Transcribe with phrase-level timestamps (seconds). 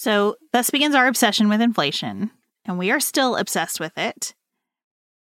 [0.00, 2.30] So, thus begins our obsession with inflation,
[2.64, 4.34] and we are still obsessed with it.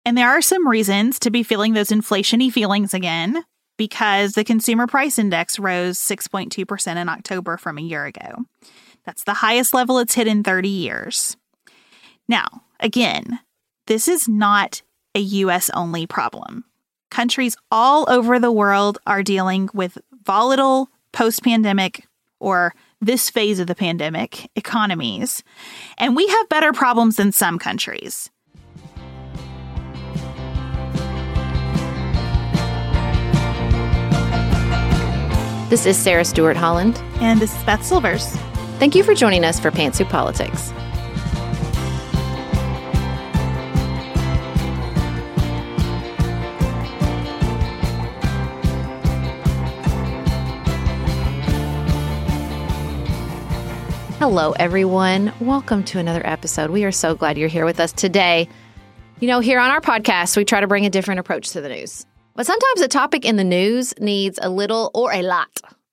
[0.06, 3.44] And there are some reasons to be feeling those inflationy feelings again
[3.76, 8.46] because the consumer price index rose 6.2% in October from a year ago.
[9.04, 11.36] That's the highest level it's hit in 30 years.
[12.26, 13.40] Now, again,
[13.88, 14.80] this is not
[15.14, 16.64] a US only problem.
[17.10, 22.06] Countries all over the world are dealing with volatile post pandemic
[22.40, 25.42] or this phase of the pandemic economies,
[25.98, 28.30] and we have better problems than some countries.
[35.68, 36.98] This is Sarah Stewart Holland.
[37.22, 38.26] And this is Beth Silvers.
[38.78, 40.70] Thank you for joining us for Pantsuit Politics.
[54.22, 55.32] Hello, everyone.
[55.40, 56.70] Welcome to another episode.
[56.70, 58.48] We are so glad you're here with us today.
[59.18, 61.68] You know, here on our podcast, we try to bring a different approach to the
[61.68, 62.06] news.
[62.36, 65.48] But sometimes a topic in the news needs a little or a lot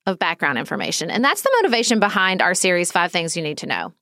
[0.06, 1.10] of background information.
[1.10, 3.94] And that's the motivation behind our series, Five Things You Need to Know.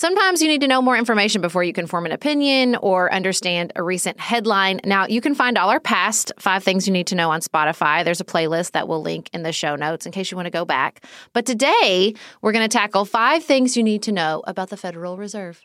[0.00, 3.70] Sometimes you need to know more information before you can form an opinion or understand
[3.76, 4.80] a recent headline.
[4.82, 8.02] Now, you can find all our past five things you need to know on Spotify.
[8.02, 10.50] There's a playlist that we'll link in the show notes in case you want to
[10.50, 11.04] go back.
[11.34, 15.18] But today, we're going to tackle five things you need to know about the Federal
[15.18, 15.60] Reserve.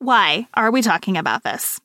[0.00, 1.80] Why are we talking about this?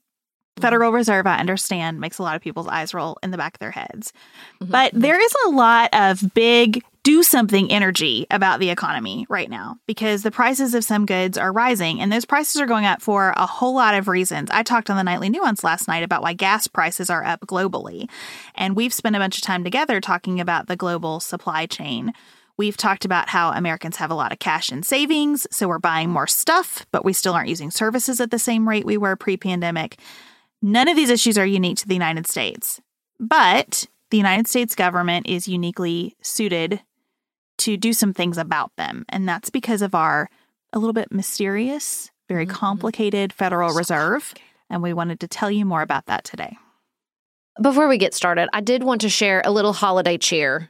[0.59, 3.59] Federal Reserve, I understand, makes a lot of people's eyes roll in the back of
[3.59, 4.11] their heads.
[4.59, 4.71] Mm-hmm.
[4.71, 9.77] But there is a lot of big do something energy about the economy right now
[9.87, 13.33] because the prices of some goods are rising and those prices are going up for
[13.37, 14.49] a whole lot of reasons.
[14.51, 18.09] I talked on the Nightly Nuance last night about why gas prices are up globally.
[18.55, 22.13] And we've spent a bunch of time together talking about the global supply chain.
[22.57, 26.09] We've talked about how Americans have a lot of cash and savings, so we're buying
[26.09, 29.37] more stuff, but we still aren't using services at the same rate we were pre
[29.37, 29.97] pandemic.
[30.61, 32.81] None of these issues are unique to the United States,
[33.17, 36.81] but the United States government is uniquely suited
[37.59, 39.05] to do some things about them.
[39.09, 40.29] And that's because of our
[40.73, 42.55] a little bit mysterious, very mm-hmm.
[42.55, 44.21] complicated Federal so Reserve.
[44.21, 44.45] Complicated.
[44.71, 46.57] And we wanted to tell you more about that today.
[47.61, 50.69] Before we get started, I did want to share a little holiday cheer.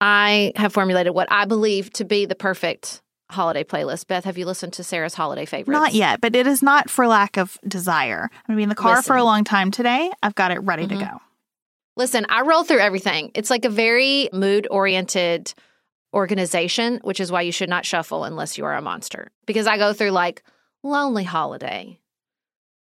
[0.00, 4.06] I have formulated what I believe to be the perfect holiday playlist.
[4.06, 5.76] Beth, have you listened to Sarah's holiday favorites?
[5.76, 8.30] Not yet, but it is not for lack of desire.
[8.32, 9.08] I'm going to be in the car Listen.
[9.08, 10.10] for a long time today.
[10.22, 11.00] I've got it ready mm-hmm.
[11.00, 11.20] to go.
[11.96, 13.32] Listen, I roll through everything.
[13.34, 15.54] It's like a very mood oriented
[16.16, 19.30] organization, which is why you should not shuffle unless you are a monster.
[19.46, 20.42] Because I go through like
[20.82, 22.00] Lonely Holiday,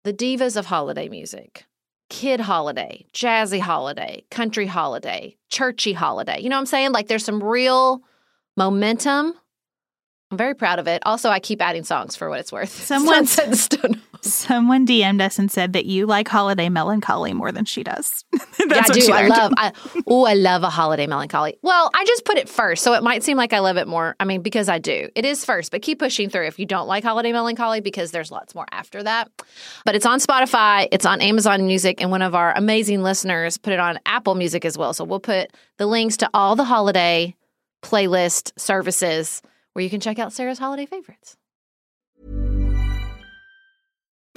[0.05, 1.67] the divas of holiday music,
[2.09, 6.41] Kid Holiday, Jazzy Holiday, Country Holiday, Churchy Holiday.
[6.41, 6.93] You know what I'm saying?
[6.93, 8.03] Like there's some real
[8.57, 9.35] momentum
[10.35, 11.01] I'm very proud of it.
[11.07, 12.71] Also, I keep adding songs for what it's worth.
[12.85, 13.57] Someone said
[14.25, 18.25] Someone DM'd us and said that you like holiday melancholy more than she does.
[18.33, 19.13] yeah, I do.
[19.13, 19.53] I love.
[19.57, 19.73] I,
[20.07, 21.59] oh, I love a holiday melancholy.
[21.63, 24.17] Well, I just put it first, so it might seem like I love it more.
[24.19, 25.09] I mean, because I do.
[25.15, 28.31] It is first, but keep pushing through if you don't like holiday melancholy because there's
[28.31, 29.31] lots more after that.
[29.85, 33.75] But it's on Spotify, it's on Amazon Music, and one of our amazing listeners put
[33.75, 34.95] it on Apple Music as well.
[34.95, 37.37] So we'll put the links to all the holiday
[37.83, 39.43] playlist services
[39.75, 41.37] where you can check out Sarah's holiday favorites.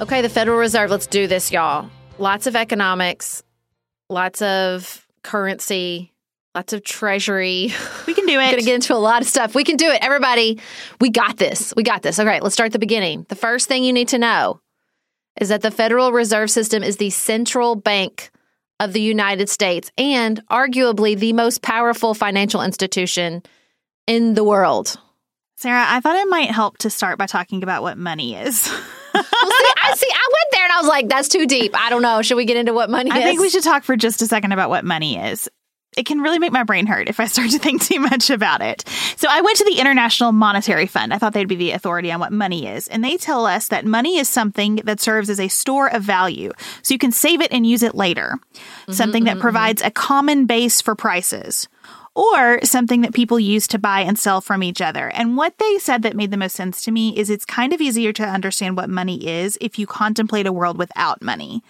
[0.00, 1.90] Okay, the Federal Reserve, let's do this, y'all.
[2.18, 3.42] Lots of economics,
[4.08, 6.12] lots of currency,
[6.54, 7.72] lots of treasury.
[8.06, 8.36] We can do it.
[8.36, 9.56] We're Gonna get into a lot of stuff.
[9.56, 9.98] We can do it.
[10.00, 10.60] Everybody,
[11.00, 11.74] we got this.
[11.76, 12.20] We got this.
[12.20, 13.26] All right, let's start at the beginning.
[13.28, 14.60] The first thing you need to know
[15.40, 18.30] is that the Federal Reserve System is the central bank
[18.78, 23.42] of the United States and arguably the most powerful financial institution
[24.06, 24.96] in the world.
[25.56, 28.70] Sarah, I thought it might help to start by talking about what money is.
[29.12, 29.24] Well,
[29.92, 30.08] I see.
[30.10, 31.78] I went there and I was like, "That's too deep.
[31.78, 32.22] I don't know.
[32.22, 33.16] Should we get into what money is?
[33.16, 35.48] I is?" think we should talk for just a second about what money is.
[35.96, 38.60] It can really make my brain hurt if I start to think too much about
[38.60, 38.84] it.
[39.16, 41.12] So I went to the International Monetary Fund.
[41.12, 42.86] I thought they'd be the authority on what money is.
[42.88, 46.52] And they tell us that money is something that serves as a store of value.
[46.82, 48.34] So you can save it and use it later.
[48.90, 49.40] something that mm-hmm, mm-hmm.
[49.40, 51.68] provides a common base for prices.
[52.18, 55.08] Or something that people use to buy and sell from each other.
[55.10, 57.80] And what they said that made the most sense to me is it's kind of
[57.80, 61.62] easier to understand what money is if you contemplate a world without money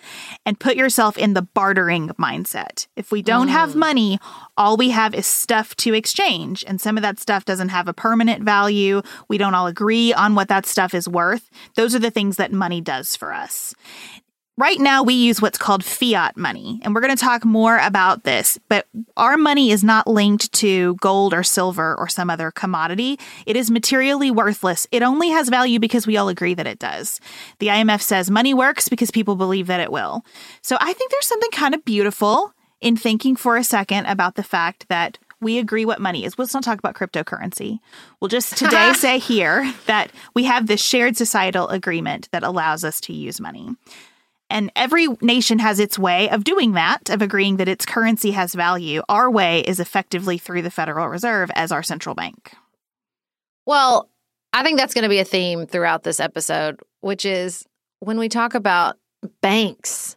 [0.46, 2.86] and put yourself in the bartering mindset.
[2.96, 3.74] If we don't have mm.
[3.74, 4.18] money,
[4.56, 6.64] all we have is stuff to exchange.
[6.66, 9.02] And some of that stuff doesn't have a permanent value.
[9.28, 11.50] We don't all agree on what that stuff is worth.
[11.74, 13.74] Those are the things that money does for us.
[14.58, 18.25] Right now, we use what's called fiat money, and we're going to talk more about
[18.25, 18.58] this.
[18.69, 23.20] But our money is not linked to gold or silver or some other commodity.
[23.46, 24.88] It is materially worthless.
[24.90, 27.20] It only has value because we all agree that it does.
[27.60, 30.25] The IMF says money works because people believe that it will.
[30.61, 34.43] So I think there's something kind of beautiful in thinking for a second about the
[34.43, 36.37] fact that we agree what money is.
[36.37, 37.78] Let's not talk about cryptocurrency.
[38.19, 43.00] We'll just today say here that we have this shared societal agreement that allows us
[43.02, 43.76] to use money.
[44.50, 48.54] And every nation has its way of doing that, of agreeing that its currency has
[48.54, 49.02] value.
[49.08, 52.54] Our way is effectively through the Federal Reserve as our central bank.
[53.66, 54.08] Well,
[54.52, 57.66] I think that's going to be a theme throughout this episode, which is
[58.00, 58.96] when we talk about
[59.42, 60.16] banks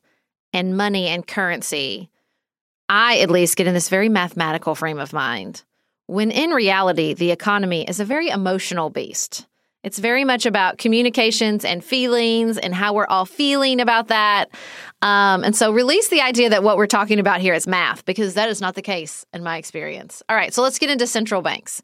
[0.54, 2.10] and money and currency,
[2.88, 5.64] I at least get in this very mathematical frame of mind.
[6.08, 9.48] When in reality, the economy is a very emotional beast.
[9.84, 14.50] It's very much about communications and feelings and how we're all feeling about that.
[15.02, 18.36] Um, and so release the idea that what we're talking about here is math, because
[18.36, 20.22] that is not the case in my experience.
[20.30, 21.82] All right, so let's get into central banks.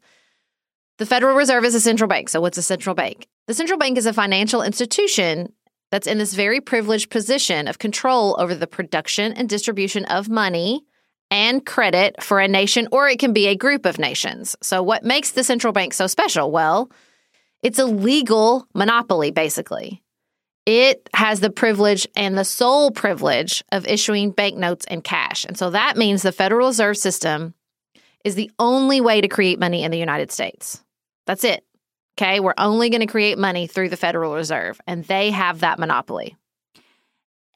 [0.98, 2.28] The Federal Reserve is a central bank.
[2.28, 3.26] So, what's a central bank?
[3.46, 5.52] The central bank is a financial institution
[5.90, 10.84] that's in this very privileged position of control over the production and distribution of money
[11.30, 14.56] and credit for a nation, or it can be a group of nations.
[14.60, 16.50] So, what makes the central bank so special?
[16.50, 16.90] Well,
[17.62, 20.02] it's a legal monopoly, basically.
[20.66, 25.44] It has the privilege and the sole privilege of issuing banknotes and cash.
[25.44, 27.54] And so that means the Federal Reserve System
[28.24, 30.82] is the only way to create money in the United States.
[31.26, 31.64] That's it.
[32.18, 32.40] Okay.
[32.40, 36.36] We're only going to create money through the Federal Reserve, and they have that monopoly.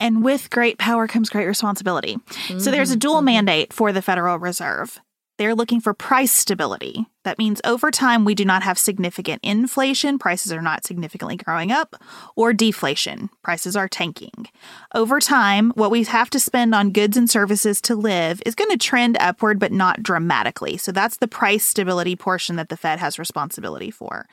[0.00, 2.16] And with great power comes great responsibility.
[2.58, 3.26] So there's a dual mm-hmm.
[3.26, 5.00] mandate for the Federal Reserve.
[5.38, 7.06] They're looking for price stability.
[7.24, 11.70] That means over time, we do not have significant inflation, prices are not significantly growing
[11.70, 11.94] up,
[12.34, 14.48] or deflation, prices are tanking.
[14.94, 18.70] Over time, what we have to spend on goods and services to live is going
[18.70, 20.76] to trend upward, but not dramatically.
[20.76, 24.26] So that's the price stability portion that the Fed has responsibility for.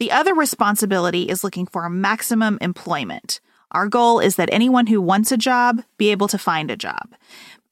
[0.00, 3.40] The other responsibility is looking for maximum employment.
[3.70, 7.14] Our goal is that anyone who wants a job be able to find a job.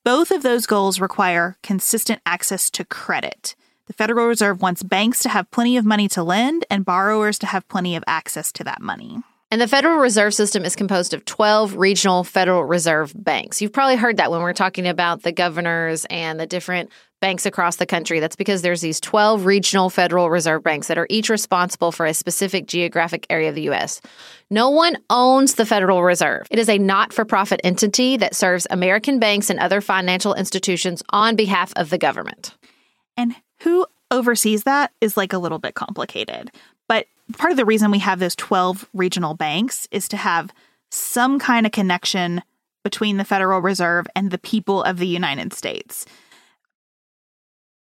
[0.04, 3.54] Both of those goals require consistent access to credit.
[3.88, 7.46] The Federal Reserve wants banks to have plenty of money to lend and borrowers to
[7.46, 9.18] have plenty of access to that money.
[9.50, 13.60] And the Federal Reserve System is composed of 12 regional Federal Reserve banks.
[13.60, 17.76] You've probably heard that when we're talking about the governors and the different banks across
[17.76, 18.18] the country.
[18.18, 22.14] That's because there's these 12 regional Federal Reserve banks that are each responsible for a
[22.14, 24.00] specific geographic area of the U.S.
[24.48, 26.46] No one owns the Federal Reserve.
[26.50, 31.02] It is a not for profit entity that serves American banks and other financial institutions
[31.10, 32.54] on behalf of the government.
[33.16, 36.50] And who oversees that is like a little bit complicated.
[36.88, 37.06] But
[37.38, 40.52] part of the reason we have those 12 regional banks is to have
[40.90, 42.42] some kind of connection
[42.84, 46.04] between the Federal Reserve and the people of the United States.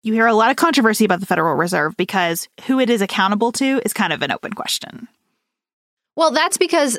[0.03, 3.53] You hear a lot of controversy about the Federal Reserve because who it is accountable
[3.53, 5.09] to is kind of an open question.
[6.17, 6.99] Well, that's because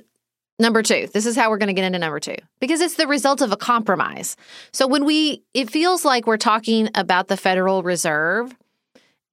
[0.59, 3.07] number two, this is how we're going to get into number two, because it's the
[3.07, 4.36] result of a compromise.
[4.71, 8.53] So when we, it feels like we're talking about the Federal Reserve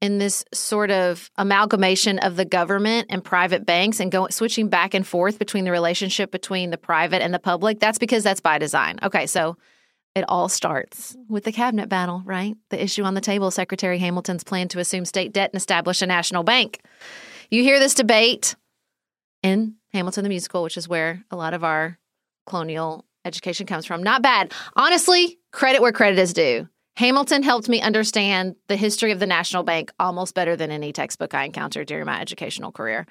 [0.01, 4.95] in this sort of amalgamation of the government and private banks and going switching back
[4.95, 8.59] and forth between the relationship between the private and the public that's because that's by
[8.59, 8.99] design.
[9.03, 9.57] Okay so
[10.15, 12.57] it all starts with the cabinet battle right?
[12.71, 16.07] The issue on the table secretary hamilton's plan to assume state debt and establish a
[16.07, 16.83] national bank.
[17.51, 18.55] You hear this debate
[19.43, 21.99] in hamilton the musical which is where a lot of our
[22.45, 24.03] colonial education comes from.
[24.03, 24.53] Not bad.
[24.77, 29.63] Honestly credit where credit is due Hamilton helped me understand the history of the National
[29.63, 33.07] Bank almost better than any textbook I encountered during my educational career.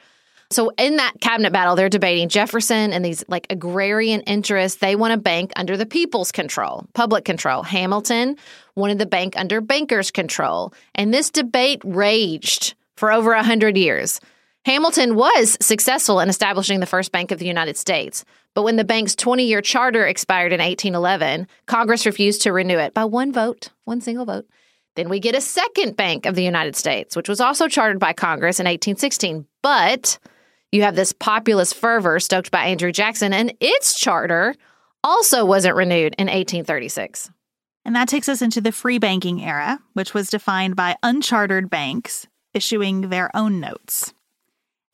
[0.51, 4.79] So in that cabinet battle, they're debating Jefferson and these like agrarian interests.
[4.79, 7.63] They want a bank under the people's control, public control.
[7.63, 8.37] Hamilton
[8.75, 10.73] wanted the bank under bankers' control.
[10.93, 14.19] And this debate raged for over a hundred years.
[14.65, 18.83] Hamilton was successful in establishing the first bank of the United States, but when the
[18.83, 23.69] bank's 20 year charter expired in 1811, Congress refused to renew it by one vote,
[23.83, 24.47] one single vote.
[24.95, 28.13] Then we get a second Bank of the United States, which was also chartered by
[28.13, 29.45] Congress in 1816.
[29.61, 30.17] But
[30.71, 34.55] you have this populist fervor stoked by Andrew Jackson, and its charter
[35.03, 37.29] also wasn't renewed in 1836.
[37.83, 42.25] And that takes us into the free banking era, which was defined by unchartered banks
[42.55, 44.14] issuing their own notes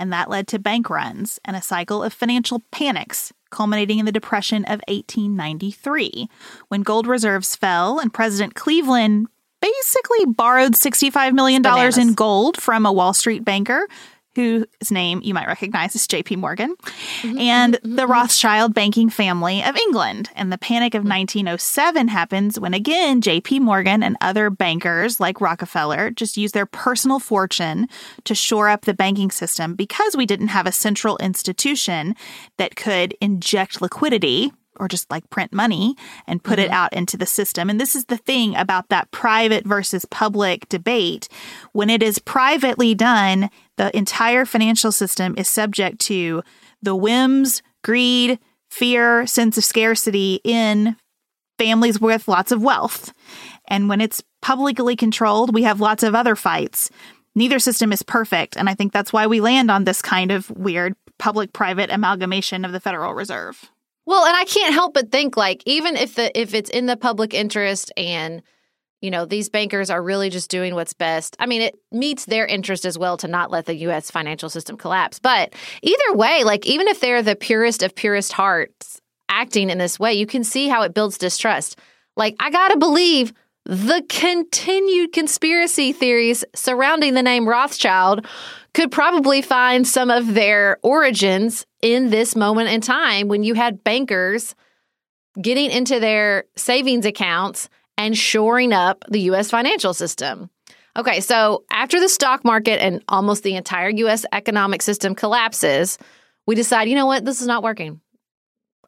[0.01, 4.12] and that led to bank runs and a cycle of financial panics, culminating in the
[4.12, 6.27] Depression of 1893,
[6.70, 9.27] when gold reserves fell and President Cleveland
[9.62, 11.63] basically borrowed $65 million
[12.00, 13.88] in gold from a Wall Street banker
[14.35, 16.75] whose name you might recognize is JP Morgan,
[17.21, 18.11] mm-hmm, and mm-hmm, the mm-hmm.
[18.11, 20.29] Rothschild banking family of England.
[20.35, 26.11] And the Panic of 1907 happens when, again, JP Morgan and other bankers like Rockefeller
[26.11, 27.88] just use their personal fortune
[28.23, 32.15] to shore up the banking system because we didn't have a central institution
[32.57, 35.95] that could inject liquidity or just like print money
[36.27, 36.65] and put mm-hmm.
[36.65, 37.69] it out into the system.
[37.69, 41.29] And this is the thing about that private versus public debate.
[41.71, 46.43] When it is privately done, the entire financial system is subject to
[46.81, 50.95] the whims, greed, fear, sense of scarcity in
[51.57, 53.13] families with lots of wealth.
[53.67, 56.89] And when it's publicly controlled, we have lots of other fights.
[57.35, 58.57] Neither system is perfect.
[58.57, 62.65] And I think that's why we land on this kind of weird public private amalgamation
[62.65, 63.70] of the Federal Reserve.
[64.05, 66.98] Well, and I can't help but think like even if the if it's in the
[66.98, 68.41] public interest and
[69.01, 71.36] you know these bankers are really just doing what's best.
[71.39, 74.77] I mean, it meets their interest as well to not let the US financial system
[74.77, 75.20] collapse.
[75.20, 80.00] But either way, like even if they're the purest of purest hearts acting in this
[80.00, 81.79] way, you can see how it builds distrust.
[82.17, 83.34] Like I got to believe
[83.71, 88.27] the continued conspiracy theories surrounding the name Rothschild
[88.73, 93.81] could probably find some of their origins in this moment in time when you had
[93.81, 94.55] bankers
[95.41, 100.49] getting into their savings accounts and shoring up the US financial system.
[100.97, 105.97] Okay, so after the stock market and almost the entire US economic system collapses,
[106.45, 108.01] we decide, you know what, this is not working.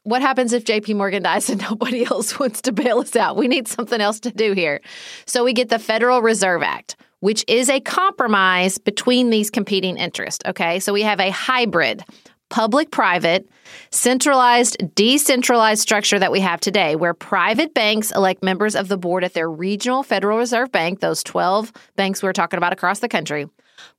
[0.04, 3.38] What happens if JP Morgan dies and nobody else wants to bail us out?
[3.38, 4.82] We need something else to do here.
[5.26, 10.44] So we get the Federal Reserve Act, which is a compromise between these competing interests.
[10.46, 12.04] Okay, so we have a hybrid
[12.50, 13.50] public private,
[13.90, 19.24] centralized, decentralized structure that we have today, where private banks elect members of the board
[19.24, 23.10] at their regional Federal Reserve Bank, those 12 banks we are talking about across the
[23.10, 23.48] country.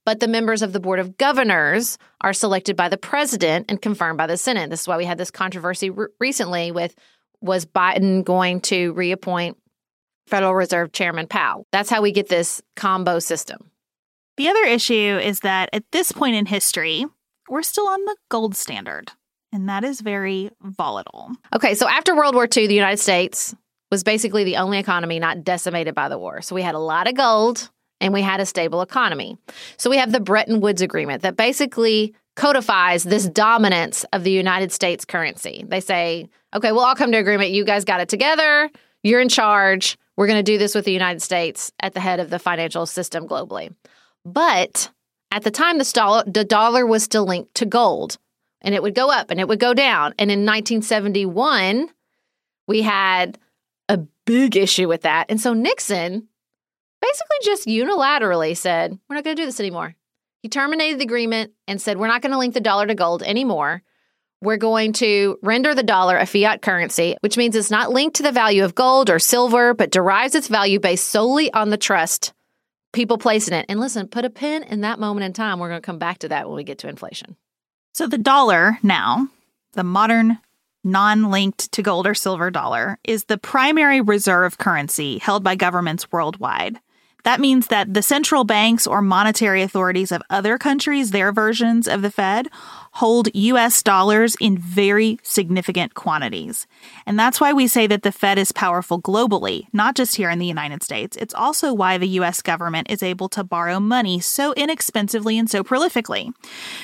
[0.04, 4.18] But the members of the Board of Governors are selected by the president and confirmed
[4.18, 4.70] by the Senate.
[4.70, 6.94] This is why we had this controversy re- recently with
[7.40, 9.58] was Biden going to reappoint
[10.26, 11.66] Federal Reserve Chairman Powell?
[11.72, 13.70] That's how we get this combo system.
[14.36, 17.06] The other issue is that at this point in history,
[17.48, 19.12] we're still on the gold standard,
[19.52, 21.30] and that is very volatile.
[21.54, 23.54] Okay, so after World War II, the United States
[23.90, 26.42] was basically the only economy not decimated by the war.
[26.42, 29.38] So we had a lot of gold and we had a stable economy.
[29.76, 34.72] So we have the Bretton Woods Agreement that basically codifies this dominance of the United
[34.72, 35.64] States currency.
[35.66, 37.50] They say, okay, we'll all come to agreement.
[37.50, 38.70] You guys got it together.
[39.02, 39.96] You're in charge.
[40.16, 42.86] We're going to do this with the United States at the head of the financial
[42.86, 43.74] system globally.
[44.24, 44.90] But
[45.30, 48.18] at the time, the, dollar, was still linked to gold
[48.62, 50.14] and it would go up and it would go down.
[50.18, 51.88] And in 1971,
[52.66, 53.38] we had
[53.88, 55.26] a big issue with that.
[55.28, 56.28] And so Nixon
[57.06, 59.94] basically just unilaterally said, We're not going to do this anymore.
[60.42, 63.22] He terminated the agreement and said, We're not going to link the dollar to gold
[63.22, 63.82] anymore.
[64.40, 68.22] We're going to render the dollar a fiat currency, which means it's not linked to
[68.22, 72.34] the value of gold or silver, but derives its value based solely on the trust
[72.94, 73.66] people place in it.
[73.68, 75.58] And listen, put a pin in that moment in time.
[75.58, 77.36] We're going to come back to that when we get to inflation.
[77.92, 79.28] So the dollar now,
[79.74, 80.38] the modern
[80.82, 86.10] non linked to gold or silver dollar, is the primary reserve currency held by governments
[86.10, 86.80] worldwide.
[87.24, 92.02] That means that the central banks or monetary authorities of other countries, their versions of
[92.02, 92.48] the Fed,
[92.92, 96.66] hold US dollars in very significant quantities.
[97.06, 100.38] And that's why we say that the Fed is powerful globally, not just here in
[100.38, 101.16] the United States.
[101.16, 105.64] It's also why the US government is able to borrow money so inexpensively and so
[105.64, 106.32] prolifically.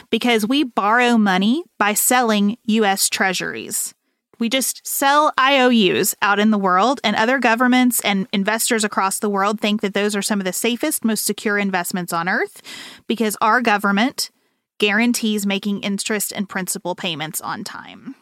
[0.09, 3.95] Because we borrow money by selling US treasuries.
[4.41, 9.29] We just sell IOUs out in the world, and other governments and investors across the
[9.29, 12.63] world think that those are some of the safest, most secure investments on earth
[13.07, 14.31] because our government
[14.79, 18.15] guarantees making interest and principal payments on time.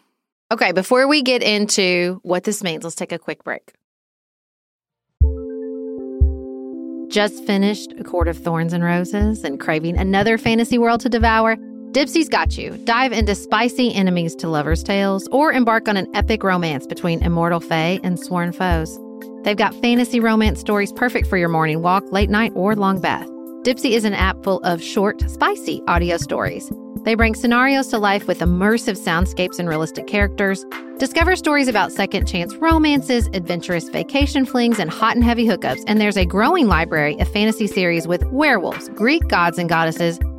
[0.51, 3.73] Okay, before we get into what this means, let's take a quick break.
[7.09, 11.57] Just finished A Court of Thorns and Roses and craving another fantasy world to devour?
[11.92, 12.76] Dipsea's got you.
[12.85, 17.61] Dive into spicy enemies to lovers' tales or embark on an epic romance between immortal
[17.61, 18.99] fae and sworn foes.
[19.42, 23.26] They've got fantasy romance stories perfect for your morning walk, late night, or long bath.
[23.62, 26.71] Dipsea is an app full of short, spicy audio stories.
[27.04, 30.67] They bring scenarios to life with immersive soundscapes and realistic characters.
[30.99, 35.84] Discover stories about second chance romances, adventurous vacation flings, and hot and heavy hookups.
[35.86, 40.19] And there's a growing library of fantasy series with werewolves, Greek gods and goddesses,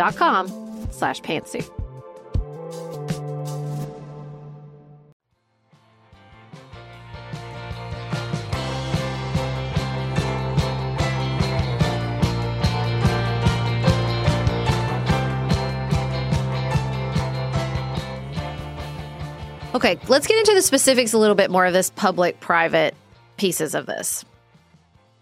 [0.00, 0.48] dot com
[0.90, 1.68] slash pantsuit.
[19.74, 22.94] Okay, let's get into the specifics a little bit more of this public private
[23.36, 24.24] pieces of this.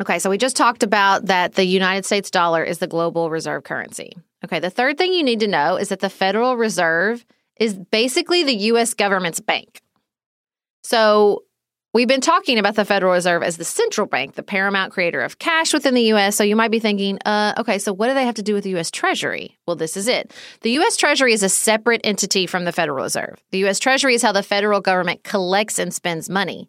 [0.00, 3.64] Okay, so we just talked about that the United States dollar is the global reserve
[3.64, 4.16] currency.
[4.44, 7.24] Okay, the third thing you need to know is that the Federal Reserve
[7.58, 9.82] is basically the US government's bank.
[10.82, 11.42] So
[11.94, 15.38] We've been talking about the Federal Reserve as the central bank, the paramount creator of
[15.38, 16.36] cash within the U.S.
[16.36, 18.64] So you might be thinking, uh, okay, so what do they have to do with
[18.64, 18.90] the U.S.
[18.90, 19.56] Treasury?
[19.66, 20.34] Well, this is it.
[20.60, 20.98] The U.S.
[20.98, 23.42] Treasury is a separate entity from the Federal Reserve.
[23.52, 23.78] The U.S.
[23.78, 26.68] Treasury is how the federal government collects and spends money.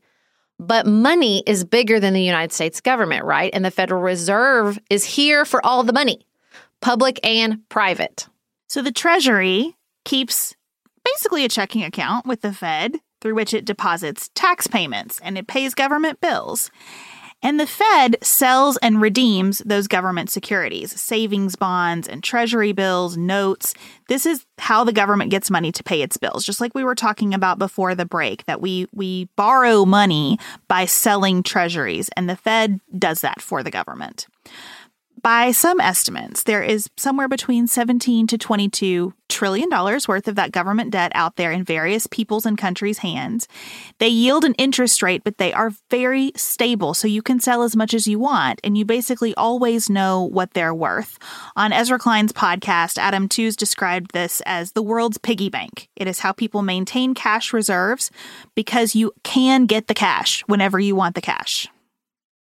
[0.58, 3.52] But money is bigger than the United States government, right?
[3.54, 6.26] And the Federal Reserve is here for all the money,
[6.82, 8.28] public and private.
[8.68, 10.56] So the Treasury keeps
[11.04, 15.48] basically a checking account with the Fed through which it deposits tax payments and it
[15.48, 16.72] pays government bills.
[17.42, 23.74] And the Fed sells and redeems those government securities, savings bonds and treasury bills, notes.
[24.10, 26.44] This is how the government gets money to pay its bills.
[26.46, 30.38] Just like we were talking about before the break that we we borrow money
[30.68, 34.28] by selling treasuries and the Fed does that for the government.
[35.22, 40.52] By some estimates, there is somewhere between 17 to 22 trillion dollars worth of that
[40.52, 43.48] government debt out there in various people's and countries' hands.
[43.98, 47.76] They yield an interest rate, but they are very stable, so you can sell as
[47.76, 51.18] much as you want, and you basically always know what they're worth.
[51.56, 55.90] On Ezra Klein's podcast, Adam Tooze described this as the world's piggy bank.
[55.96, 58.10] It is how people maintain cash reserves
[58.56, 61.68] because you can get the cash whenever you want the cash.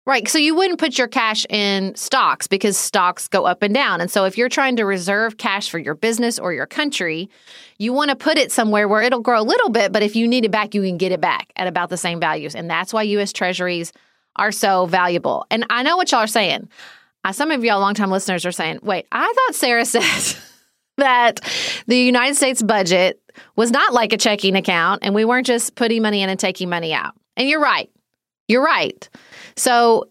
[0.07, 0.25] Right.
[0.29, 3.99] So you wouldn't put your cash in stocks because stocks go up and down.
[3.99, 7.29] And so if you're trying to reserve cash for your business or your country,
[7.77, 10.25] you want to put it somewhere where it'll grow a little bit, but if you
[10.25, 12.55] need it back, you can get it back at about the same values.
[12.55, 13.91] And that's why US treasuries
[14.37, 15.45] are so valuable.
[15.51, 16.69] And I know what y'all are saying.
[17.25, 20.37] Uh, some of y'all longtime listeners are saying, wait, I thought Sarah said
[20.95, 21.41] that
[21.85, 23.21] the United States budget
[23.57, 26.69] was not like a checking account and we weren't just putting money in and taking
[26.69, 27.13] money out.
[27.35, 27.89] And you're right.
[28.47, 29.07] You're right.
[29.55, 30.09] So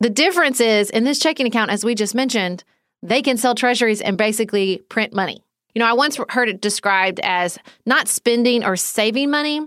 [0.00, 2.64] the difference is in this checking account, as we just mentioned,
[3.02, 5.42] they can sell treasuries and basically print money.
[5.74, 9.60] You know, I once heard it described as not spending or saving money,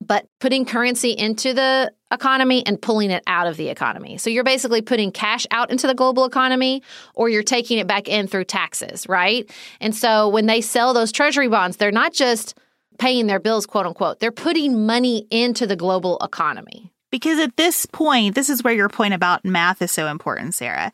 [0.00, 4.18] but putting currency into the economy and pulling it out of the economy.
[4.18, 6.82] So you're basically putting cash out into the global economy
[7.14, 9.50] or you're taking it back in through taxes, right?
[9.80, 12.56] And so when they sell those treasury bonds, they're not just
[12.98, 16.92] paying their bills, quote unquote, they're putting money into the global economy.
[17.10, 20.92] Because at this point, this is where your point about math is so important, Sarah.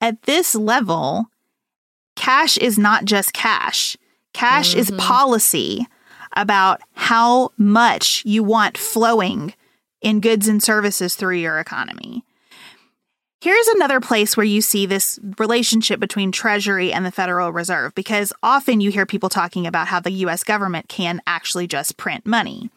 [0.00, 1.26] At this level,
[2.16, 3.96] cash is not just cash,
[4.32, 4.80] cash mm-hmm.
[4.80, 5.86] is policy
[6.36, 9.54] about how much you want flowing
[10.02, 12.24] in goods and services through your economy.
[13.40, 18.32] Here's another place where you see this relationship between Treasury and the Federal Reserve, because
[18.42, 22.70] often you hear people talking about how the US government can actually just print money.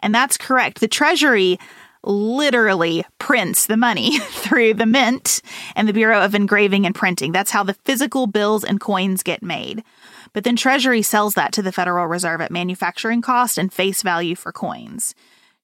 [0.00, 0.80] And that's correct.
[0.80, 1.58] The Treasury
[2.04, 5.42] literally prints the money through the Mint
[5.76, 7.32] and the Bureau of Engraving and Printing.
[7.32, 9.82] That's how the physical bills and coins get made.
[10.32, 14.34] But then Treasury sells that to the Federal Reserve at manufacturing cost and face value
[14.34, 15.14] for coins.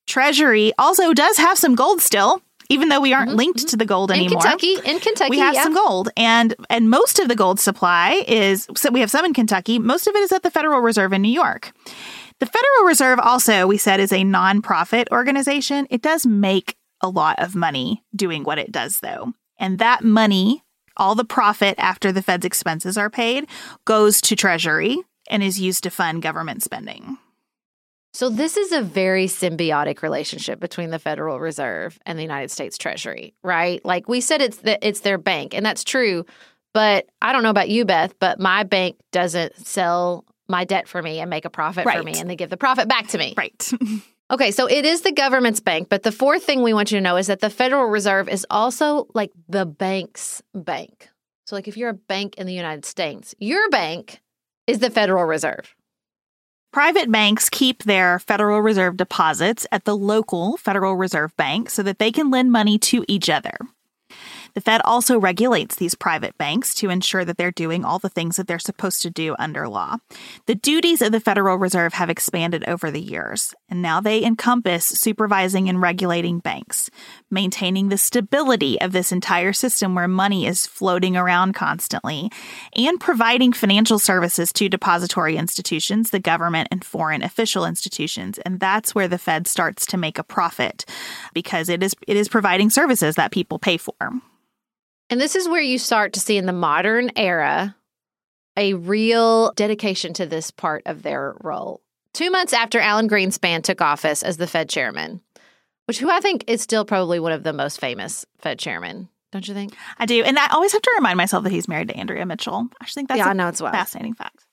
[0.07, 3.38] Treasury also does have some gold still, even though we aren't mm-hmm.
[3.38, 4.40] linked to the gold in anymore.
[4.40, 5.64] Kentucky, in Kentucky, we have yeah.
[5.64, 9.35] some gold, and and most of the gold supply is so we have some in
[9.35, 9.79] Kentucky.
[9.79, 11.73] Most of it is at the Federal Reserve in New York.
[12.44, 15.87] The Federal Reserve also, we said, is a nonprofit organization.
[15.88, 19.33] It does make a lot of money doing what it does, though.
[19.59, 20.62] And that money,
[20.94, 23.46] all the profit after the Fed's expenses are paid,
[23.87, 24.98] goes to Treasury
[25.30, 27.16] and is used to fund government spending.
[28.12, 32.76] So, this is a very symbiotic relationship between the Federal Reserve and the United States
[32.76, 33.83] Treasury, right?
[33.87, 36.26] Like we said, it's the, it's their bank, and that's true.
[36.74, 41.02] But I don't know about you, Beth, but my bank doesn't sell my debt for
[41.02, 41.98] me and make a profit right.
[41.98, 43.35] for me and they give the profit back to me.
[43.37, 43.72] Right.
[44.30, 47.02] okay, so it is the government's bank, but the fourth thing we want you to
[47.02, 51.09] know is that the Federal Reserve is also like the bank's bank.
[51.46, 54.20] So like if you're a bank in the United States, your bank
[54.66, 55.74] is the Federal Reserve.
[56.72, 62.00] Private banks keep their Federal Reserve deposits at the local Federal Reserve Bank so that
[62.00, 63.57] they can lend money to each other.
[64.55, 68.37] The Fed also regulates these private banks to ensure that they're doing all the things
[68.37, 69.97] that they're supposed to do under law.
[70.47, 74.85] The duties of the Federal Reserve have expanded over the years, and now they encompass
[74.85, 76.88] supervising and regulating banks,
[77.31, 82.31] maintaining the stability of this entire system where money is floating around constantly,
[82.77, 88.38] and providing financial services to depository institutions, the government, and foreign official institutions.
[88.38, 90.85] And that's where the Fed starts to make a profit
[91.33, 93.95] because it is it is providing services that people pay for.
[95.11, 97.77] And this is where you start to see in the modern era
[98.57, 101.83] a real dedication to this part of their role.
[102.12, 105.21] Two months after Alan Greenspan took office as the Fed chairman,
[105.87, 109.47] which who I think is still probably one of the most famous Fed chairmen, don't
[109.47, 109.75] you think?
[109.99, 112.69] I do, and I always have to remind myself that he's married to Andrea Mitchell.
[112.81, 113.73] I just think that's Yeah, a I know it's well.
[113.73, 114.43] fascinating fact.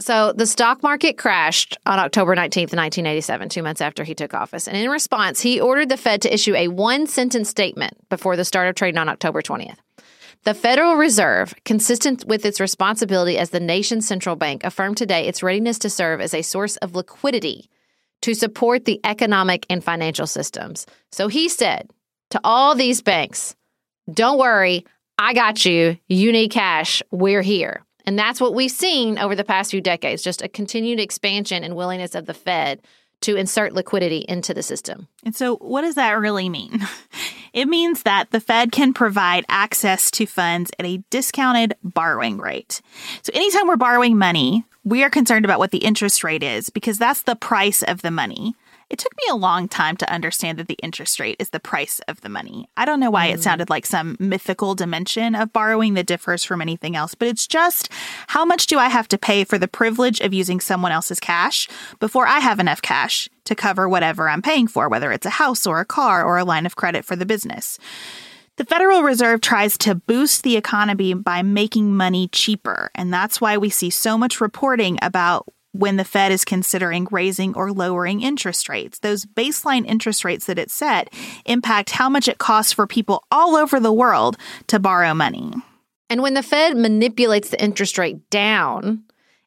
[0.00, 4.66] So the stock market crashed on October 19th, 1987, two months after he took office.
[4.66, 8.44] And in response, he ordered the Fed to issue a one sentence statement before the
[8.44, 9.76] start of trading on October 20th.
[10.44, 15.42] The Federal Reserve, consistent with its responsibility as the nation's central bank, affirmed today its
[15.42, 17.70] readiness to serve as a source of liquidity
[18.22, 20.86] to support the economic and financial systems.
[21.12, 21.90] So he said
[22.30, 23.54] to all these banks,
[24.12, 24.84] don't worry,
[25.18, 25.98] I got you.
[26.08, 27.02] You need cash.
[27.12, 27.84] We're here.
[28.04, 31.76] And that's what we've seen over the past few decades just a continued expansion and
[31.76, 32.80] willingness of the Fed
[33.22, 35.08] to insert liquidity into the system.
[35.24, 36.86] And so, what does that really mean?
[37.52, 42.80] It means that the Fed can provide access to funds at a discounted borrowing rate.
[43.20, 46.98] So, anytime we're borrowing money, we are concerned about what the interest rate is because
[46.98, 48.54] that's the price of the money.
[48.92, 51.98] It took me a long time to understand that the interest rate is the price
[52.08, 52.68] of the money.
[52.76, 53.42] I don't know why it mm.
[53.42, 57.88] sounded like some mythical dimension of borrowing that differs from anything else, but it's just
[58.26, 61.70] how much do I have to pay for the privilege of using someone else's cash
[62.00, 65.66] before I have enough cash to cover whatever I'm paying for, whether it's a house
[65.66, 67.78] or a car or a line of credit for the business.
[68.58, 73.56] The Federal Reserve tries to boost the economy by making money cheaper, and that's why
[73.56, 78.68] we see so much reporting about when the Fed is considering raising or lowering interest
[78.68, 78.98] rates.
[78.98, 81.12] Those baseline interest rates that it set
[81.44, 84.36] impact how much it costs for people all over the world
[84.68, 85.52] to borrow money.
[86.08, 89.04] And when the Fed manipulates the interest rate down,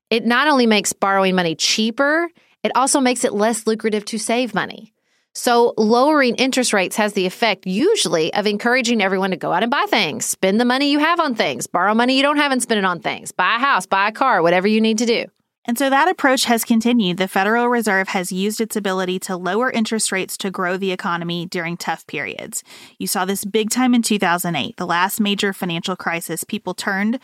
[0.10, 2.28] it not only makes borrowing money cheaper,
[2.64, 4.92] it also makes it less lucrative to save money.
[5.38, 9.70] So, lowering interest rates has the effect usually of encouraging everyone to go out and
[9.70, 12.62] buy things, spend the money you have on things, borrow money you don't have and
[12.62, 15.26] spend it on things, buy a house, buy a car, whatever you need to do.
[15.68, 17.18] And so that approach has continued.
[17.18, 21.46] The Federal Reserve has used its ability to lower interest rates to grow the economy
[21.46, 22.64] during tough periods.
[23.00, 26.44] You saw this big time in 2008, the last major financial crisis.
[26.44, 27.20] People turned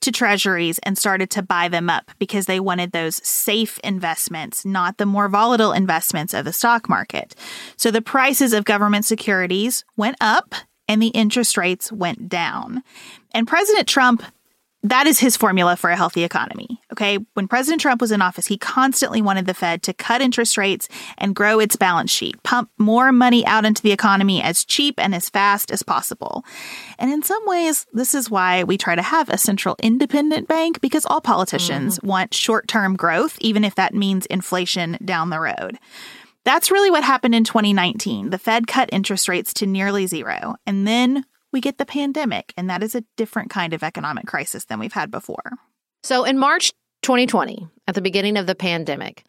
[0.00, 4.98] to treasuries and started to buy them up because they wanted those safe investments, not
[4.98, 7.34] the more volatile investments of the stock market.
[7.76, 10.54] So the prices of government securities went up
[10.88, 12.82] and the interest rates went down.
[13.32, 14.22] And President Trump
[14.84, 16.78] that is his formula for a healthy economy.
[16.92, 17.18] Okay.
[17.32, 20.88] When President Trump was in office, he constantly wanted the Fed to cut interest rates
[21.16, 25.14] and grow its balance sheet, pump more money out into the economy as cheap and
[25.14, 26.44] as fast as possible.
[26.98, 30.82] And in some ways, this is why we try to have a central independent bank
[30.82, 32.06] because all politicians mm-hmm.
[32.06, 35.78] want short term growth, even if that means inflation down the road.
[36.44, 38.28] That's really what happened in 2019.
[38.28, 40.56] The Fed cut interest rates to nearly zero.
[40.66, 44.64] And then we get the pandemic, and that is a different kind of economic crisis
[44.66, 45.52] than we've had before.
[46.02, 49.24] So in March 2020, at the beginning of the pandemic,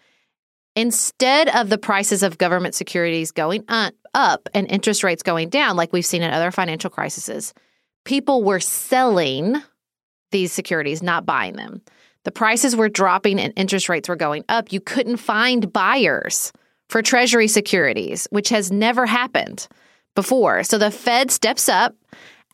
[0.75, 5.93] instead of the prices of government securities going up and interest rates going down, like
[5.93, 7.53] we've seen in other financial crises,
[8.05, 9.55] people were selling
[10.31, 11.79] these securities, not buying them.
[12.23, 14.73] The prices were dropping and interest rates were going up.
[14.73, 16.51] You couldn't find buyers
[16.89, 19.67] for Treasury securities, which has never happened
[20.15, 20.63] before.
[20.63, 21.95] So the Fed steps up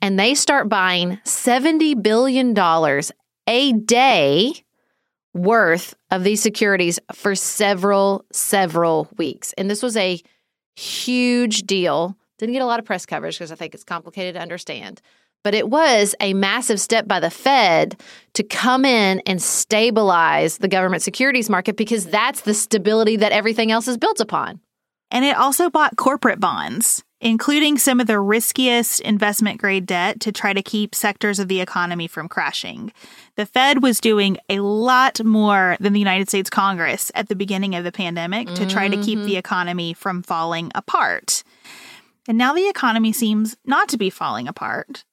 [0.02, 2.58] and they start buying $70 billion
[3.48, 4.54] a day
[5.34, 9.54] worth of these securities for several, several weeks.
[9.54, 10.22] And this was a
[10.76, 12.18] huge deal.
[12.38, 15.02] Didn't get a lot of press coverage because I think it's complicated to understand.
[15.44, 18.00] But it was a massive step by the Fed
[18.34, 23.72] to come in and stabilize the government securities market because that's the stability that everything
[23.72, 24.60] else is built upon.
[25.10, 30.32] And it also bought corporate bonds, including some of the riskiest investment grade debt to
[30.32, 32.92] try to keep sectors of the economy from crashing.
[33.36, 37.76] The Fed was doing a lot more than the United States Congress at the beginning
[37.76, 39.38] of the pandemic to try to keep the mm-hmm.
[39.38, 41.44] economy from falling apart.
[42.28, 45.06] And now the economy seems not to be falling apart.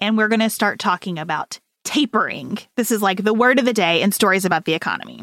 [0.00, 2.58] And we're going to start talking about tapering.
[2.76, 5.22] This is like the word of the day in stories about the economy.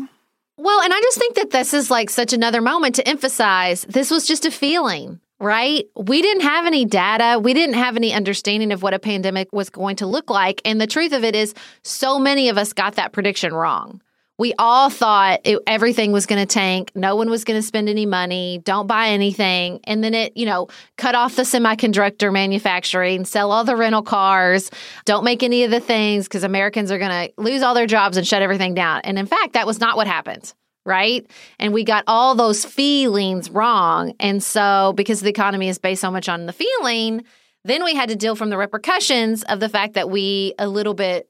[0.58, 4.12] Well, and I just think that this is like such another moment to emphasize this
[4.12, 5.22] was just a feeling.
[5.40, 5.86] Right?
[5.96, 7.40] We didn't have any data.
[7.40, 10.62] We didn't have any understanding of what a pandemic was going to look like.
[10.66, 14.02] And the truth of it is, so many of us got that prediction wrong.
[14.38, 16.92] We all thought it, everything was going to tank.
[16.94, 18.60] No one was going to spend any money.
[18.66, 19.80] Don't buy anything.
[19.86, 20.68] And then it, you know,
[20.98, 24.72] cut off the semiconductor manufacturing, sell all the rental cars,
[25.06, 28.18] don't make any of the things because Americans are going to lose all their jobs
[28.18, 29.02] and shut everything down.
[29.06, 30.54] And in fact, that was not what happened
[30.86, 31.30] right?
[31.60, 34.14] And we got all those feelings wrong.
[34.20, 37.24] And so, because the economy is based so much on the feeling,
[37.64, 40.94] then we had to deal from the repercussions of the fact that we a little
[40.94, 41.28] bit,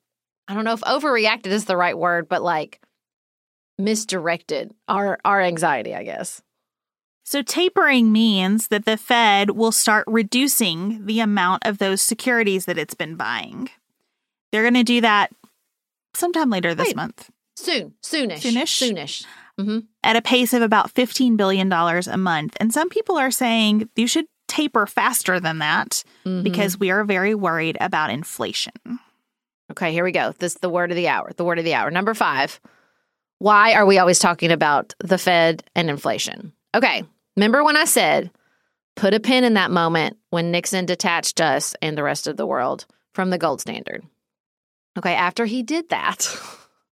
[0.48, 2.82] I don't know if overreacted is the right word, but like
[3.78, 6.41] misdirected our our anxiety, I guess.
[7.24, 12.78] So tapering means that the Fed will start reducing the amount of those securities that
[12.78, 13.70] it's been buying.
[14.52, 15.32] They're going to do that
[16.13, 16.96] sometime later this Wait.
[16.96, 17.32] month.
[17.56, 18.94] Soon, soonish, Soonish?
[18.94, 19.26] soonish.
[19.60, 22.56] Hmm at a pace of about $15 billion a month.
[22.60, 26.04] And some people are saying you should taper faster than that
[26.44, 28.74] because we are very worried about inflation.
[29.72, 30.34] Okay, here we go.
[30.38, 31.32] This is the word of the hour.
[31.36, 31.89] The word of the hour.
[31.89, 32.60] Number five.
[33.39, 36.54] Why are we always talking about the Fed and inflation?
[36.74, 37.04] Okay,
[37.36, 38.32] remember when I said
[38.96, 42.46] put a pin in that moment when Nixon detached us and the rest of the
[42.46, 44.04] world from the gold standard?
[44.98, 46.28] Okay, after he did that,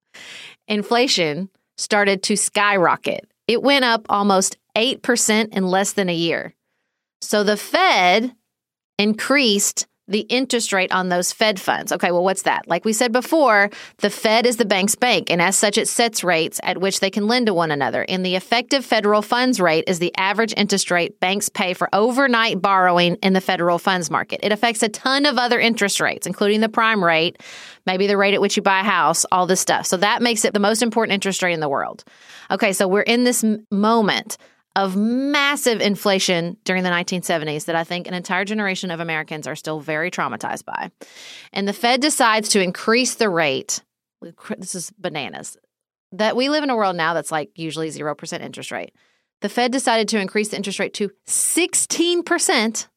[0.67, 3.29] inflation started to skyrocket.
[3.47, 6.53] It went up almost 8% in less than a year.
[7.21, 8.33] So the Fed
[8.97, 11.91] increased the interest rate on those Fed funds.
[11.91, 12.67] Okay, well, what's that?
[12.67, 16.23] Like we said before, the Fed is the bank's bank, and as such, it sets
[16.23, 18.05] rates at which they can lend to one another.
[18.09, 22.61] And the effective federal funds rate is the average interest rate banks pay for overnight
[22.61, 24.41] borrowing in the federal funds market.
[24.43, 27.41] It affects a ton of other interest rates, including the prime rate,
[27.85, 29.85] maybe the rate at which you buy a house, all this stuff.
[29.85, 32.03] So that makes it the most important interest rate in the world.
[32.51, 34.37] Okay, so we're in this moment
[34.75, 39.55] of massive inflation during the 1970s that I think an entire generation of Americans are
[39.55, 40.89] still very traumatized by.
[41.51, 43.83] And the Fed decides to increase the rate.
[44.57, 45.57] This is bananas.
[46.11, 48.93] That we live in a world now that's like usually 0% interest rate.
[49.41, 52.87] The Fed decided to increase the interest rate to 16%,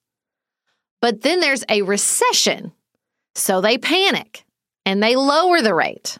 [1.02, 2.72] but then there's a recession.
[3.34, 4.44] So they panic
[4.86, 6.18] and they lower the rate.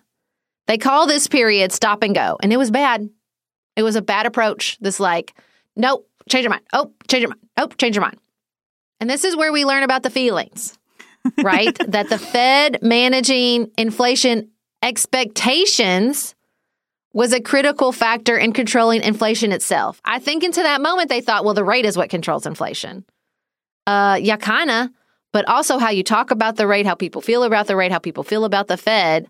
[0.67, 3.09] They call this period stop and go, and it was bad.
[3.77, 4.77] It was a bad approach.
[4.81, 5.35] This like,
[5.77, 6.65] nope, change your mind.
[6.73, 7.41] Oh, change your mind.
[7.57, 8.19] Oh, change your mind.
[9.01, 10.79] And this is where we learn about the feelings,
[11.43, 11.77] right?
[11.89, 14.51] that the Fed managing inflation
[14.83, 16.35] expectations
[17.13, 20.01] was a critical factor in controlling inflation itself.
[20.05, 23.05] I think into that moment they thought, well, the rate is what controls inflation.
[23.87, 24.91] Uh, yeah, kinda,
[25.33, 27.99] but also how you talk about the rate, how people feel about the rate, how
[27.99, 29.29] people feel about the Fed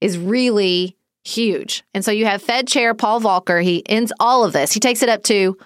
[0.00, 1.82] is really huge.
[1.94, 3.62] And so you have Fed Chair Paul Volcker.
[3.62, 4.72] He ends all of this.
[4.72, 5.56] He takes it up to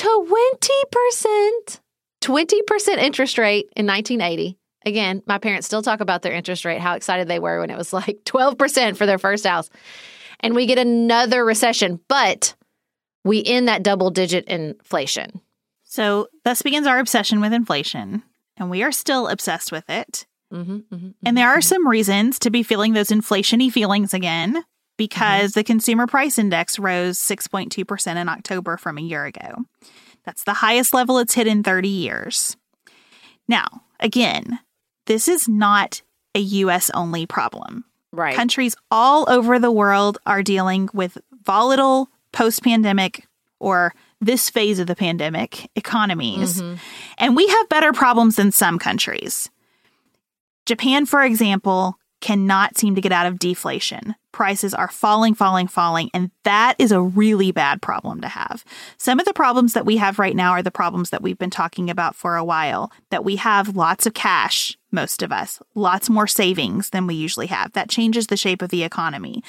[0.00, 1.80] 20%,
[2.22, 4.56] 20% interest rate in 1980.
[4.86, 7.76] Again, my parents still talk about their interest rate, how excited they were when it
[7.76, 9.68] was like 12% for their first house.
[10.40, 12.54] And we get another recession, but
[13.24, 15.42] we end that double digit inflation.
[15.84, 18.22] So, thus begins our obsession with inflation,
[18.56, 20.24] and we are still obsessed with it.
[20.52, 24.64] Mm-hmm, mm-hmm, And there are some reasons to be feeling those inflationy feelings again
[25.00, 25.40] Mm-hmm.
[25.40, 29.64] because the consumer price index rose 6.2% in October from a year ago.
[30.24, 32.56] That's the highest level it's hit in 30 years.
[33.48, 34.58] Now, again,
[35.06, 36.02] this is not
[36.34, 37.84] a US only problem.
[38.12, 38.36] right.
[38.36, 43.26] Countries all over the world are dealing with volatile post pandemic
[43.58, 46.60] or this phase of the pandemic economies.
[46.60, 46.74] Mm-hmm.
[47.18, 49.50] And we have better problems than some countries.
[50.66, 54.14] Japan, for example, cannot seem to get out of deflation.
[54.32, 58.64] Prices are falling, falling, falling, and that is a really bad problem to have.
[58.96, 61.50] Some of the problems that we have right now are the problems that we've been
[61.50, 66.08] talking about for a while that we have lots of cash, most of us, lots
[66.08, 67.72] more savings than we usually have.
[67.72, 69.42] That changes the shape of the economy.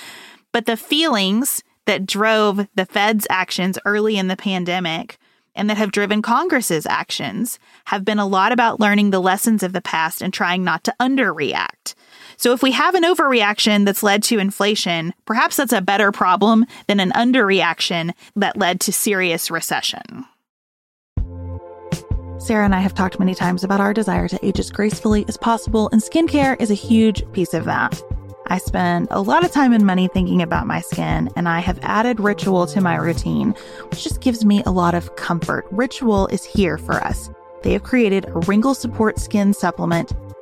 [0.52, 5.18] But the feelings that drove the Fed's actions early in the pandemic
[5.56, 9.74] and that have driven Congress's actions have been a lot about learning the lessons of
[9.74, 11.94] the past and trying not to underreact.
[12.42, 16.66] So if we have an overreaction that's led to inflation, perhaps that's a better problem
[16.88, 20.26] than an underreaction that led to serious recession.
[22.40, 25.38] Sarah and I have talked many times about our desire to age as gracefully as
[25.38, 28.02] possible, and skincare is a huge piece of that.
[28.48, 31.78] I spend a lot of time and money thinking about my skin, and I have
[31.84, 33.54] added Ritual to my routine,
[33.92, 35.68] which just gives me a lot of comfort.
[35.70, 37.30] Ritual is here for us.
[37.62, 40.12] They have created a wrinkle support skin supplement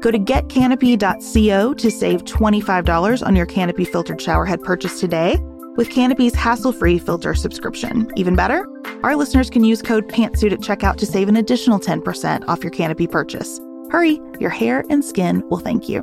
[0.00, 5.38] Go to getcanopy.co to save $25 on your Canopy filtered showerhead purchase today
[5.76, 8.10] with Canopy's hassle free filter subscription.
[8.16, 8.66] Even better,
[9.02, 12.70] our listeners can use code PANTSUIT at checkout to save an additional 10% off your
[12.70, 13.60] Canopy purchase.
[13.90, 16.02] Hurry, your hair and skin will thank you.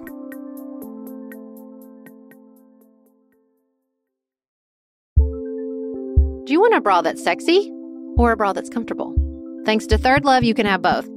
[6.46, 7.72] Do you want a bra that's sexy
[8.18, 9.14] or a bra that's comfortable?
[9.66, 11.17] Thanks to Third Love, you can have both.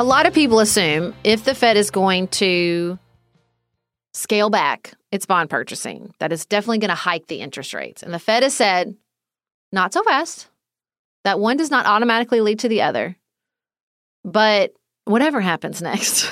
[0.00, 2.98] A lot of people assume if the Fed is going to
[4.14, 8.02] scale back its bond purchasing, that it's definitely going to hike the interest rates.
[8.02, 8.94] And the Fed has said,
[9.72, 10.48] not so fast.
[11.24, 13.14] That one does not automatically lead to the other.
[14.24, 14.72] But
[15.04, 16.26] whatever happens next,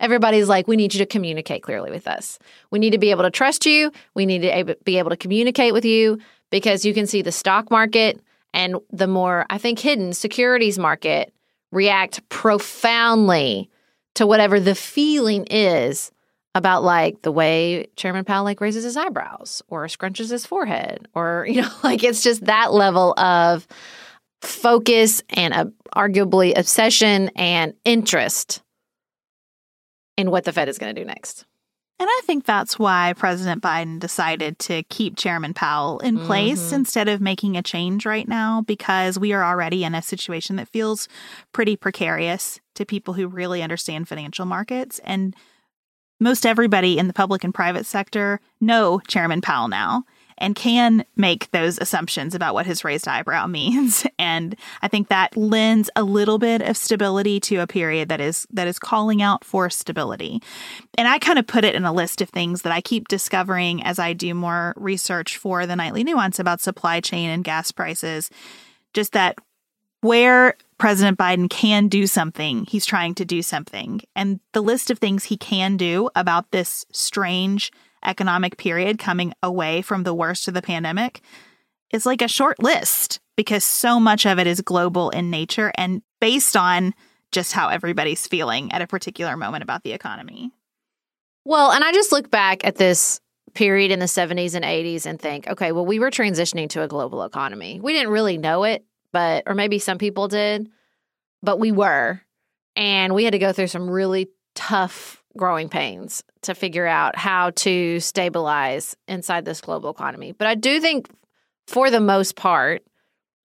[0.00, 2.40] everybody's like, we need you to communicate clearly with us.
[2.72, 3.92] We need to be able to trust you.
[4.14, 6.18] We need to be able to communicate with you
[6.50, 8.20] because you can see the stock market
[8.52, 11.33] and the more, I think, hidden securities market
[11.74, 13.68] react profoundly
[14.14, 16.10] to whatever the feeling is
[16.54, 21.46] about like the way Chairman Powell like raises his eyebrows or scrunches his forehead or
[21.50, 23.66] you know like it's just that level of
[24.40, 25.64] focus and uh,
[25.96, 28.62] arguably obsession and interest
[30.16, 31.44] in what the Fed is going to do next.
[32.00, 36.74] And I think that's why President Biden decided to keep Chairman Powell in place mm-hmm.
[36.74, 40.68] instead of making a change right now, because we are already in a situation that
[40.68, 41.08] feels
[41.52, 44.98] pretty precarious to people who really understand financial markets.
[45.04, 45.36] And
[46.18, 50.04] most everybody in the public and private sector know Chairman Powell now
[50.38, 54.06] and can make those assumptions about what his raised eyebrow means.
[54.18, 58.46] And I think that lends a little bit of stability to a period that is
[58.50, 60.42] that is calling out for stability.
[60.96, 63.82] And I kind of put it in a list of things that I keep discovering
[63.82, 68.30] as I do more research for the nightly nuance about supply chain and gas prices.
[68.92, 69.36] Just that
[70.00, 74.02] where President Biden can do something, he's trying to do something.
[74.14, 77.72] And the list of things he can do about this strange
[78.04, 81.20] economic period coming away from the worst of the pandemic
[81.90, 86.02] is like a short list because so much of it is global in nature and
[86.20, 86.94] based on
[87.32, 90.50] just how everybody's feeling at a particular moment about the economy.
[91.44, 93.20] Well, and I just look back at this
[93.54, 96.88] period in the 70s and 80s and think, okay, well, we were transitioning to a
[96.88, 97.80] global economy.
[97.80, 100.68] We didn't really know it, but, or maybe some people did,
[101.42, 102.20] but we were.
[102.76, 107.50] And we had to go through some really tough growing pains to figure out how
[107.50, 110.32] to stabilize inside this global economy.
[110.32, 111.08] But I do think,
[111.66, 112.82] for the most part,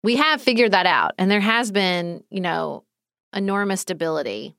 [0.04, 1.14] we have figured that out.
[1.18, 2.84] And there has been, you know,
[3.34, 4.56] enormous stability.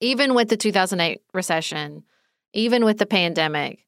[0.00, 2.04] Even with the 2008 recession,
[2.52, 3.84] even with the pandemic,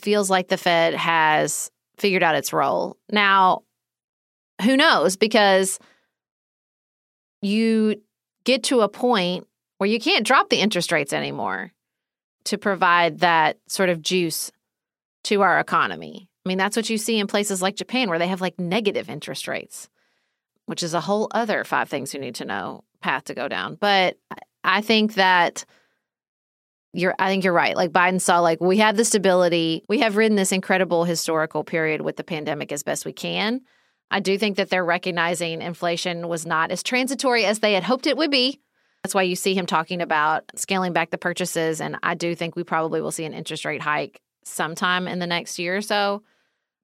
[0.00, 2.96] feels like the Fed has figured out its role.
[3.10, 3.62] Now,
[4.62, 5.16] who knows?
[5.16, 5.78] Because
[7.40, 8.02] you
[8.44, 9.46] get to a point
[9.82, 11.72] where you can't drop the interest rates anymore
[12.44, 14.52] to provide that sort of juice
[15.24, 16.28] to our economy.
[16.46, 19.10] I mean, that's what you see in places like Japan where they have like negative
[19.10, 19.88] interest rates,
[20.66, 23.74] which is a whole other five things you need to know path to go down.
[23.74, 24.18] But
[24.62, 25.64] I think that
[26.92, 27.76] you're I think you're right.
[27.76, 29.82] Like Biden saw like we have the stability.
[29.88, 33.62] We have ridden this incredible historical period with the pandemic as best we can.
[34.12, 38.06] I do think that they're recognizing inflation was not as transitory as they had hoped
[38.06, 38.60] it would be.
[39.02, 42.54] That's why you see him talking about scaling back the purchases and I do think
[42.54, 46.22] we probably will see an interest rate hike sometime in the next year or so.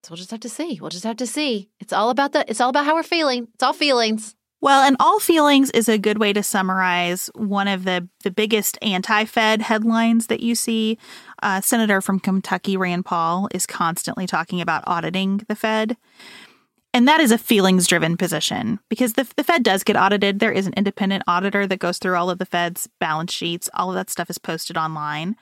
[0.02, 0.78] So we'll just have to see.
[0.80, 1.70] We'll just have to see.
[1.80, 3.48] It's all about the it's all about how we're feeling.
[3.54, 4.34] It's all feelings.
[4.60, 8.76] Well, and all feelings is a good way to summarize one of the, the biggest
[8.82, 10.98] anti Fed headlines that you see.
[11.40, 15.96] Uh, Senator from Kentucky, Rand Paul, is constantly talking about auditing the Fed.
[16.94, 20.40] And that is a feelings driven position because the, the Fed does get audited.
[20.40, 23.68] There is an independent auditor that goes through all of the Fed's balance sheets.
[23.74, 25.36] All of that stuff is posted online.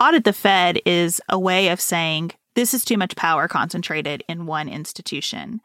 [0.00, 4.46] Audit the Fed is a way of saying this is too much power concentrated in
[4.46, 5.60] one institution.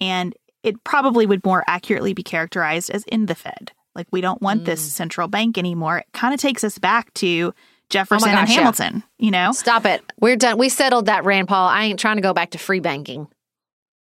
[0.00, 3.72] And it probably would more accurately be characterized as End the Fed.
[3.94, 4.66] Like we don't want mm.
[4.66, 5.98] this central bank anymore.
[5.98, 7.54] It kind of takes us back to
[7.90, 9.24] Jefferson oh gosh, and Hamilton, yeah.
[9.24, 9.52] you know?
[9.52, 10.02] Stop it.
[10.18, 10.58] We're done.
[10.58, 11.68] We settled that, Rand Paul.
[11.68, 13.28] I ain't trying to go back to free banking.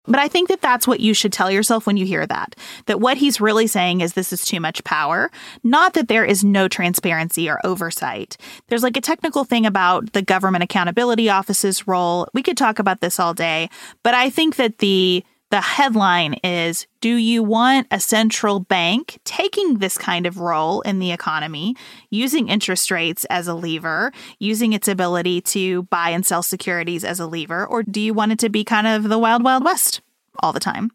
[0.07, 2.57] But I think that that's what you should tell yourself when you hear that.
[2.87, 5.31] That what he's really saying is this is too much power,
[5.63, 8.37] not that there is no transparency or oversight.
[8.69, 12.29] There's like a technical thing about the government accountability office's role.
[12.35, 13.71] We could talk about this all day,
[14.03, 15.25] but I think that the
[15.55, 20.99] the headline is Do you want a central bank taking this kind of role in
[20.99, 21.77] the economy,
[22.11, 27.21] using interest rates as a lever, using its ability to buy and sell securities as
[27.21, 30.01] a lever, or do you want it to be kind of the wild, wild west?
[30.41, 30.91] all the time.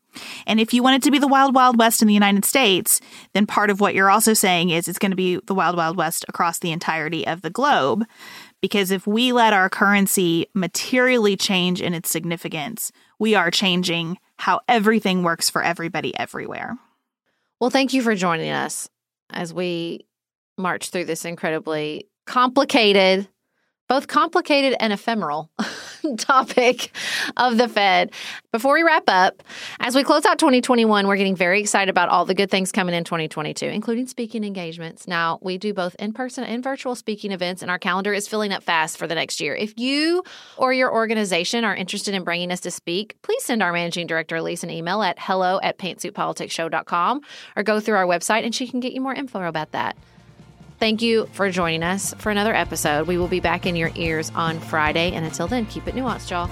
[0.46, 3.00] And if you want it to be the wild, wild west in the United States,
[3.32, 5.96] then part of what you're also saying is it's going to be the wild, wild
[5.96, 8.04] west across the entirety of the globe.
[8.60, 14.62] Because if we let our currency materially change in its significance, we are changing how
[14.70, 16.78] everything works for everybody everywhere.
[17.60, 18.90] Well, thank you for joining us
[19.30, 20.08] as we
[20.58, 23.28] march through this incredibly complicated,
[23.90, 25.50] both complicated and ephemeral
[26.18, 26.92] topic
[27.36, 28.12] of the Fed.
[28.52, 29.42] Before we wrap up,
[29.80, 32.94] as we close out 2021, we're getting very excited about all the good things coming
[32.94, 35.08] in 2022, including speaking engagements.
[35.08, 38.54] Now, we do both in person and virtual speaking events, and our calendar is filling
[38.54, 39.56] up fast for the next year.
[39.56, 40.24] If you
[40.56, 44.36] or your organization are interested in bringing us to speak, please send our managing director,
[44.36, 47.22] Elise, an email at hello at pantsuitpoliticsshow.com
[47.56, 49.98] or go through our website and she can get you more info about that.
[50.80, 53.06] Thank you for joining us for another episode.
[53.06, 55.12] We will be back in your ears on Friday.
[55.12, 56.48] And until then, keep it nuanced, y'all.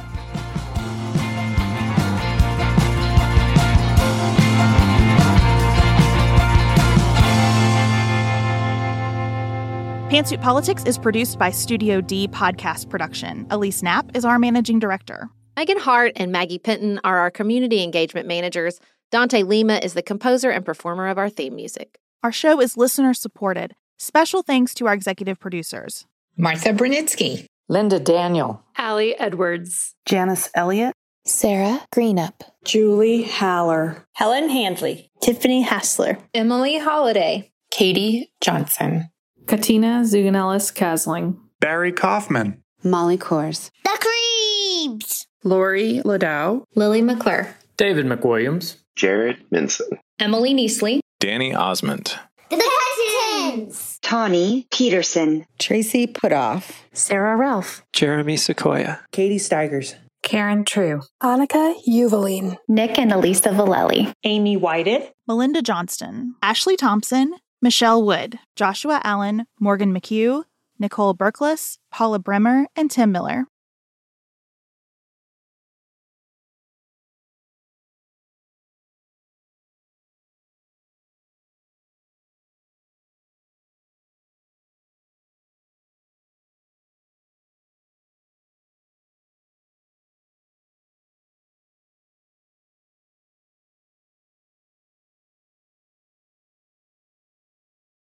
[10.09, 13.47] Pantsuit Politics is produced by Studio D Podcast Production.
[13.49, 15.29] Elise Knapp is our managing director.
[15.55, 18.79] Megan Hart and Maggie Penton are our community engagement managers.
[19.09, 21.97] Dante Lima is the composer and performer of our theme music.
[22.23, 23.73] Our show is listener supported.
[23.99, 26.05] Special thanks to our executive producers.
[26.37, 30.93] Martha Brunitsky, Linda Daniel, Allie Edwards, Janice Elliott,
[31.25, 39.09] Sarah Greenup, Julie Haller, Helen Handley, Tiffany Hassler, Emily Holiday, Katie Johnson,
[39.47, 48.75] Katina Zuganellis Kasling, Barry Kaufman, Molly Kors, The Creeps, Lori Ladow, Lily McClure, David McWilliams,
[48.95, 52.13] Jared Minson, Emily Neasley, Danny Osmond.
[52.49, 53.99] The Cousins!
[54.01, 55.45] Tawny Peterson.
[55.59, 56.71] Tracy Putoff.
[56.93, 57.83] Sarah Ralph.
[57.93, 59.01] Jeremy Sequoia.
[59.11, 59.95] Katie Steigers.
[60.23, 61.01] Karen True.
[61.21, 62.57] Annika Uvaline.
[62.67, 64.11] Nick and Elisa Valelli.
[64.23, 65.11] Amy Whited.
[65.27, 66.35] Melinda Johnston.
[66.41, 67.35] Ashley Thompson.
[67.61, 68.39] Michelle Wood.
[68.55, 69.45] Joshua Allen.
[69.59, 70.43] Morgan McHugh.
[70.79, 71.77] Nicole Berkless.
[71.91, 72.67] Paula Bremer.
[72.75, 73.45] And Tim Miller.